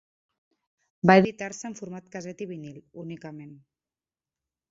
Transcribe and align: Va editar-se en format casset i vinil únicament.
Va 1.09 1.15
editar-se 1.21 1.67
en 1.69 1.75
format 1.81 2.09
casset 2.15 2.43
i 2.45 2.49
vinil 2.53 2.79
únicament. 3.05 3.55